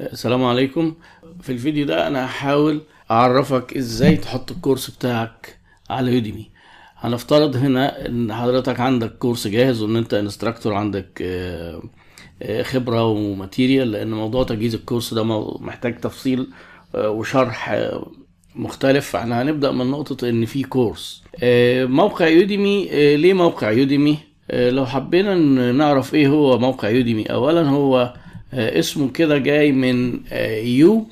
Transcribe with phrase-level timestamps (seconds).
[0.00, 0.94] السلام عليكم.
[1.42, 5.58] في الفيديو ده أنا هحاول أعرفك إزاي تحط الكورس بتاعك
[5.90, 6.50] على Udemy
[6.96, 11.82] هنفترض هنا إن حضرتك عندك كورس جاهز وإن أنت instructor عندك آه،
[12.42, 15.24] آه، خبرة و material لأن موضوع تجهيز الكورس ده
[15.60, 16.46] محتاج تفصيل
[16.94, 17.88] آه، وشرح
[18.54, 19.16] مختلف.
[19.16, 21.22] إحنا هنبدأ من نقطة إن في كورس.
[21.88, 24.18] موقع Udemy ليه موقع Udemy
[24.52, 25.34] لو حبينا
[25.72, 28.14] نعرف إيه هو موقع Udemy اولا هو
[28.52, 31.06] اسمه كده جاي من آه، you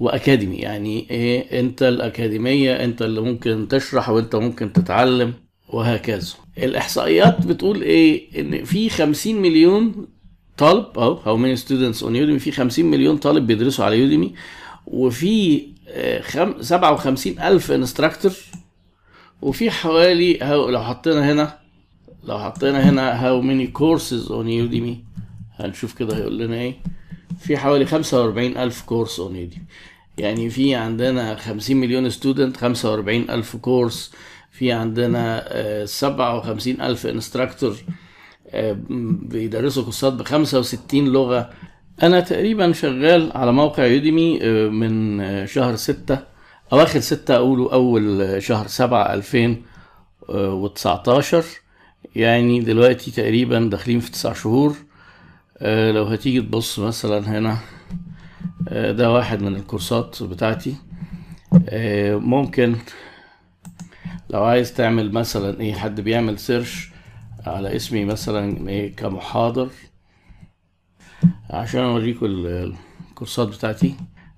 [0.00, 0.56] و academy.
[0.56, 5.32] يعني إيه؟ أنت الأكاديمية أنت اللي ممكن تشرح وأنت ممكن تتعلم
[5.68, 6.34] وهكذا.
[6.58, 10.06] الإحصائيات بتقول إيه؟ إن في 50 مليون
[10.58, 14.34] طالب أهو how many students on Udemy في 50 مليون طالب بيدرسوا على Udemy
[14.86, 18.32] وفي آه، خم- 57 ألف instructor
[19.42, 20.34] وفي حوالي
[20.70, 21.58] لو حطينا هنا
[22.24, 25.04] لو حطينا هنا how many courses on Udemy
[25.56, 26.74] هنشوف كده هيقول لنا إيه.
[27.38, 29.64] في حوالي 45 ألف كورس on Udemy
[30.18, 34.12] يعني في عندنا 50 مليون student 45 ألف كورس
[34.50, 37.76] في عندنا آه، 57 ألف instructor
[39.28, 41.50] بيدرسوا كورسات ب 65 لغة.
[42.02, 46.18] أنا تقريبا شغال على موقع Udemy آه، من آه، شهر ستة
[46.72, 51.44] أواخر ستة أقوله أول آه، شهر سبعة 2019
[52.16, 54.70] يعني دلوقتي تقريبا داخلين في تسع شهور.
[54.70, 54.91] آه،
[55.92, 57.58] لو هتيجي تبص مثلا هنا
[58.68, 60.74] آه، ده واحد من الكورسات بتاعتي.
[61.68, 62.76] آه، ممكن
[64.30, 66.90] لو عايز تعمل مثلا إيه حد بيعمل سيرش
[67.46, 69.68] على اسمي مثلا إيه كمحاضر
[71.50, 72.74] عشان اوريكم ال-
[73.10, 73.94] الكورسات بتاعتي.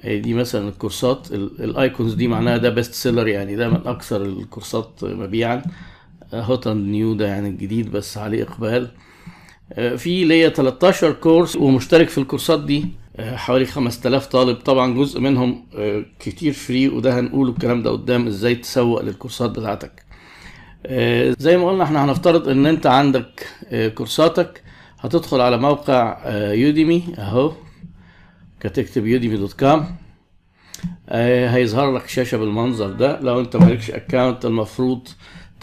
[0.00, 3.86] آه، دي مثلا الكورسات ال- ال icons دي معناها ده best seller يعني ده من
[3.86, 5.62] أكثر الكورسات مبيعا.
[6.34, 8.84] hot and new ده يعني الجديد بس عليه إقبال.
[8.84, 8.90] آه،
[9.74, 12.86] في ليا 13 كورس ومشترك في الكورسات دي.
[13.16, 14.56] آه، حوالي 5000 طالب.
[14.56, 20.04] طبعا جزء منهم آه، كتير free وده هنقوله الكلام ده قدام إزاي تسوق للكورسات بتاعتك.
[20.86, 24.62] آه، زي ما قلنا إحنا هنفترض إن أنت عندك آه، كورساتك.
[25.00, 27.52] هتدخل على موقع آه، Udemy أهو
[28.60, 29.96] كتكتب Udemy dot com.
[31.10, 33.20] هيظهر لك شاشة بالمنظر ده.
[33.20, 35.08] لو أنت مالكش account المفروض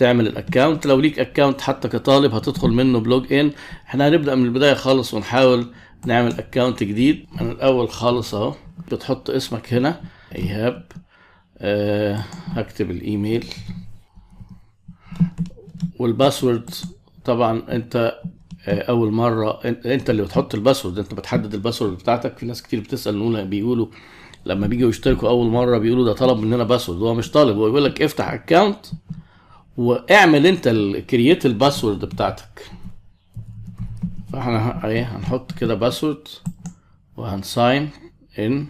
[0.04, 3.52] تعمل ال account لو ليك account حتى كطالب هتدخل منه ب login.
[3.88, 5.68] إحنا هنبدأ من البداية خالص ونحاول
[6.06, 7.26] نعمل account جديد.
[7.42, 8.54] من الأول خالص أهو.
[8.92, 10.02] بتحط اسمك هنا.
[10.36, 10.92] إيهاب.
[11.58, 12.16] أه
[12.46, 13.46] هكتب الإيميل.
[16.00, 16.70] وال password.
[17.26, 18.20] طبعا أنت
[18.68, 21.00] آه، أول مرة أنت اللي بتحط ال password.
[21.00, 22.38] أنت بتحدد ال password بتاعتك.
[22.38, 23.88] في ناس كتير بتسأل نقول بيقولوا
[24.46, 27.00] لما بيجوا يشتركوا أول مرة بيقولوا ده طلب مننا password.
[27.00, 27.58] هو مش طالب.
[27.58, 28.86] هو يقول لك افتح account
[29.78, 32.72] واعمل انت ال create ال password بتاعتك.
[34.34, 36.28] فاحنا إيه هنحط كده password
[37.18, 37.90] وهن sign
[38.40, 38.68] in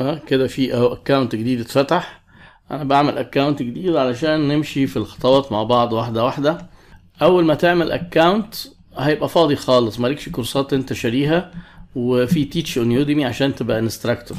[0.00, 2.20] آه كده في اهو account جديد اتفتح.
[2.70, 6.66] أنا بعمل account جديد علشان نمشي في الخطوات مع بعض واحدة واحدة.
[7.22, 8.54] اول ما تعمل account
[8.96, 11.52] هيبقى فاضي خالص مالكش كورسات انت شاريها
[11.94, 14.36] وفي teach on Udemy عشان تبقى instructor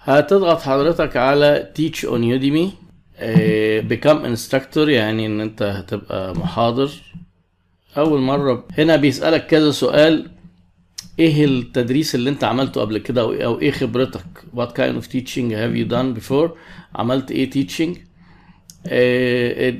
[0.00, 2.72] هتضغط حضرتك على teach on Udemy
[3.80, 6.90] become instructor يعني إن أنت هتبقى محاضر.
[7.96, 10.30] أول مرة هنا بيسألك كذا سؤال.
[11.18, 14.24] إيه التدريس اللي أنت عملته قبل كده؟ أو أو إيه خبرتك؟
[14.56, 16.50] What kind of teaching have you done before
[16.94, 17.98] عملت إيه teaching
[18.86, 19.74] آه،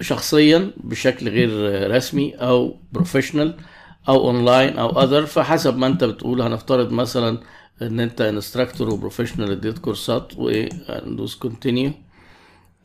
[0.00, 1.50] شخصيا بشكل غير
[1.96, 3.54] رسمي أو professional
[4.08, 7.38] أو اونلاين أو other فحسب ما أنت بتقول هنفترض مثلا
[7.82, 11.92] إن أنت instructor و professional اديت كورسات وندوس continue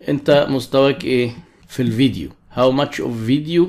[0.09, 1.31] انت مستواك إيه
[1.67, 3.63] في الفيديو؟ How much of video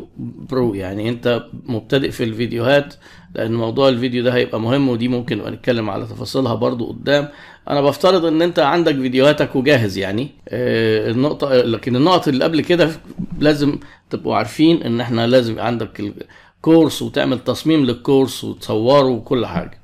[0.53, 2.94] pro يعني انت مبتدئ في الفيديوهات
[3.34, 7.28] لأن موضوع الفيديو ده هيبقى مهم ودي ممكن نبقى نتكلم على تفاصيلها برضو قدام.
[7.69, 10.28] أنا بفترض إن أنت عندك فيديوهاتك وجاهز يعني.
[10.49, 12.91] آه، النقطة لكن النقط اللي قبل كده
[13.38, 13.78] لازم
[14.11, 16.12] تبقوا عارفين إن إحنا لازم عندك
[16.56, 19.78] الكورس وتعمل تصميم للكورس وتصوره وكل حاجة.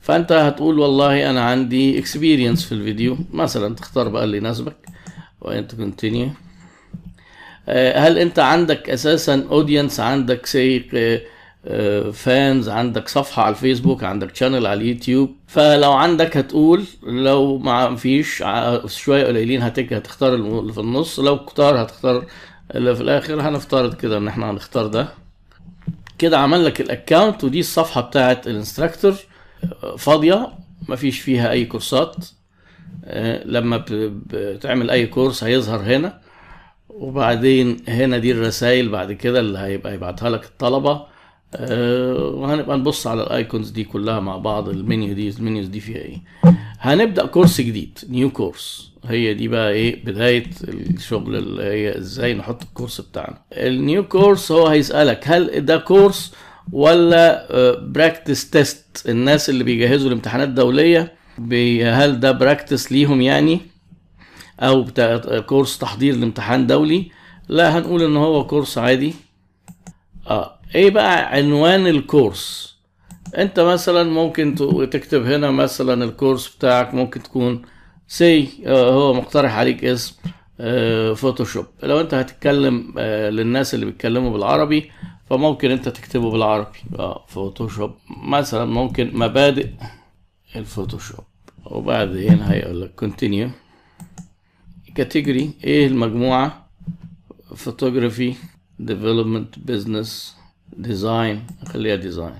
[0.00, 4.76] فأنت هتقول والله أنا عندي experience في الفيديو مثلا تختار بقى اللي يناسبك.
[5.40, 6.30] وانت continue
[7.94, 10.80] هل أنت عندك أساسا audience عندك سي
[12.12, 18.42] fans عندك صفحة على الفيسبوك؟ عندك channel على اليوتيوب؟ فلو عندك هتقول لو ما فيش
[18.86, 21.20] شوية قليلين هتك هتختار اللي في النص.
[21.20, 22.26] لو كتار هتختار
[22.74, 23.40] اللي في الآخر.
[23.40, 25.08] هنفترض كده إن إحنا هنختار ده.
[26.18, 29.14] كده عمل لك ال account ودي الصفحة بتاعت ال instructor.
[29.98, 30.48] فاضية؟
[30.88, 32.16] مفيش فيها أي كورسات.
[33.44, 33.84] لما ب-
[34.32, 36.20] بتعمل أي كورس هيظهر هنا
[36.88, 41.10] وبعدين هنا دي الرسائل بعد كده اللي هيبقى يبعتها لك الطلبة.
[41.54, 45.80] آه، وهنبقى نبص على ال icons دي كلها مع بعض المنيو دي ال menus دي
[45.80, 46.18] فيها إيه.
[46.80, 52.62] هنبدأ كورس جديد new course هي دي بقى إيه بداية الشغل اللي هي إزاي نحط
[52.62, 53.38] الكورس بتاعنا.
[53.52, 56.34] ال new course هو هيسألك هل ده كورس
[56.72, 57.46] ولا
[57.86, 61.12] practice test الناس اللي بيجهزوا الامتحانات الدولية
[61.84, 63.60] هل ده practice ليهم يعني؟
[64.60, 64.86] أو
[65.46, 67.10] كورس تحضير لامتحان دولي؟
[67.48, 69.14] لا هنقول إن هو كورس عادي.
[70.26, 72.76] آه إيه بقى عنوان الكورس؟
[73.38, 74.54] أنت مثلا ممكن
[74.90, 77.62] تكتب هنا مثلا الكورس بتاعك ممكن تكون
[78.08, 80.14] سي هو مقترح عليك اسم
[80.60, 84.90] آه، فوتوشوب لو أنت هتتكلم آه، للناس اللي بيتكلموا بالعربي
[85.30, 86.78] فممكن أنت تكتبه بالعربي.
[86.98, 89.68] آه فوتوشوب مثلا ممكن مبادئ.
[90.56, 91.24] الفوتوشوب.
[91.64, 93.50] وبعدين هيقول لك continue
[94.94, 96.66] category إيه المجموعة.
[97.56, 98.34] photography
[98.78, 100.36] development business
[100.76, 102.34] design خليها design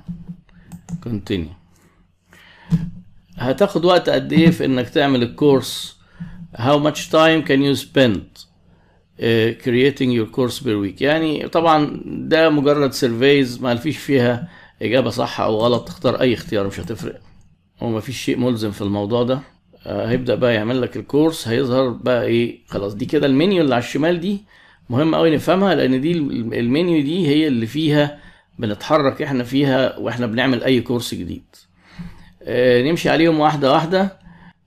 [1.03, 1.49] continue
[3.37, 5.97] هتاخد وقت قد إيه في إنك تعمل الكورس
[6.57, 8.21] how much time can you spend
[9.19, 11.03] uh, creating your course per week?
[11.03, 14.49] يعني طبعا ده مجرد survey ما فيش فيها
[14.83, 15.89] إجابة صح أو غلط.
[15.89, 17.21] تختار أي اختيار مش هتفرق.
[17.83, 19.41] وما فيش شيء ملزم في الموضوع ده.
[19.87, 23.85] آه، هيبدأ بقى يعمل لك الكورس هيظهر بقى إيه خلاص دي كده المنيو اللي على
[23.85, 24.45] الشمال دي
[24.91, 28.19] مهم قوي نفهمها لأن دي الم- المنيو دي هي اللي فيها
[28.59, 31.45] بنتحرك إحنا فيها وإحنا بنعمل أي كورس جديد.
[32.43, 34.19] آه، نمشي عليهم واحدة واحدة.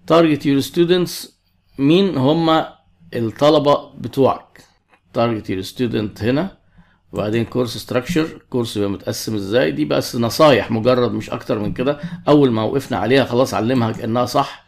[0.08, 1.40] target your students
[1.80, 2.64] مين؟ هم
[3.14, 4.64] الطلبة بتوعك.
[5.14, 6.58] target your student هنا.
[7.14, 12.00] وبعدين course structure كورس يبقى متقسم إزاي؟ دي بس نصايح مجرد مش أكتر من كده.
[12.28, 14.66] أول ما وقفنا عليها خلاص علمها كأنها صح.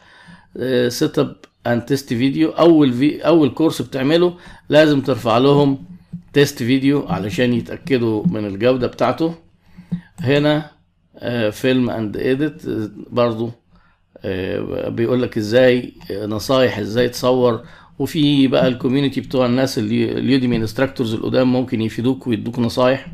[0.88, 1.36] setup
[1.68, 4.38] and test video أول في أول كورس بتعمله
[4.70, 5.86] لازم ترفع لهم
[6.34, 9.36] test video علشان يتأكدوا من الجودة بتاعته.
[10.20, 10.72] هنا
[11.52, 12.62] film and edit
[13.12, 13.52] برضو
[14.28, 17.62] آه، بيقول لك إزاي آه، نصايح إزاي تصور
[18.00, 23.08] وفي بقى ال community بتوع الناس اللي اليوديمي instructors القدام ممكن يفيدوك ويدوك نصايح.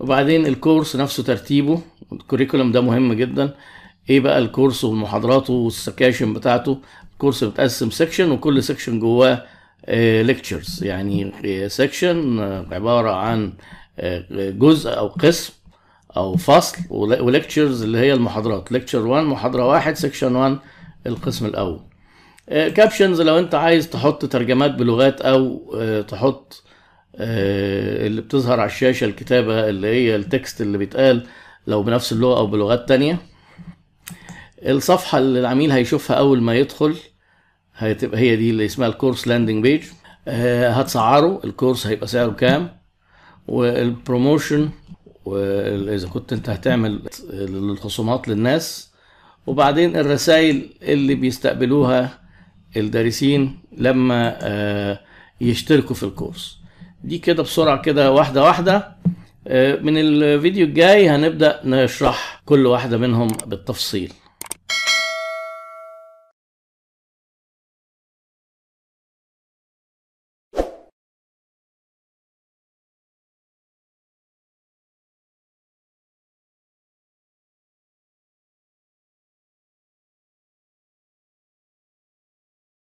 [0.00, 1.80] وبعدين الكورس نفسه ترتيبه
[2.12, 3.54] ال curriculum ده مهم جدا.
[4.10, 6.78] إيه بقى الكورس ومحاضراته وال sections بتاعته؟
[7.12, 9.42] الكورس متقسم section وكل section جواه
[10.22, 11.32] lectures يعني
[11.68, 12.40] section
[12.72, 13.52] عبارة عن
[13.98, 15.52] آه، جزء أو قسم
[16.16, 18.72] أو فصل و lectures اللي هي المحاضرات.
[18.72, 20.58] lecture 1 محاضرة واحد section 1
[21.06, 21.80] القسم الأول.
[22.48, 26.62] captions لو انت عايز تحط ترجمات بلغات أو آه، تحط
[27.16, 31.26] آه، اللي بتظهر على الشاشة الكتابة اللي هي ال text اللي بيتقال
[31.66, 33.18] لو بنفس اللغة أو بلغات تانية.
[34.62, 36.96] الصفحة اللي العميل هيشوفها أول ما يدخل
[37.74, 39.84] هتبقى هي دي اللي اسمها ال course landing page
[40.28, 42.76] هتسعره الكورس هيبقى سعره كام
[43.48, 44.70] وال promotion
[45.24, 47.02] وإذا كنت أنت هتعمل
[47.32, 48.90] الخصومات للناس
[49.46, 52.25] وبعدين الرسائل اللي بيستقبلوها
[52.76, 55.00] الدارسين لما آه،
[55.40, 56.58] يشتركوا في الكورس.
[57.04, 58.96] دي كده بسرعة كده واحدة واحدة.
[59.48, 64.12] آه، من الفيديو الجاي هنبدأ نشرح كل واحدة منهم بالتفصيل.